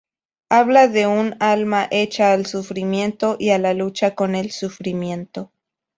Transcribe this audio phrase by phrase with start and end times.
[0.49, 5.51] Habla de un alma hecha al sufrimiento y a la lucha con el sufrimiento.